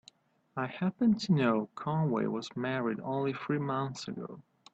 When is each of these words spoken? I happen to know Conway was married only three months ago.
I 0.57 0.65
happen 0.65 1.13
to 1.19 1.31
know 1.31 1.69
Conway 1.75 2.25
was 2.25 2.57
married 2.57 2.99
only 3.01 3.33
three 3.33 3.59
months 3.59 4.07
ago. 4.07 4.41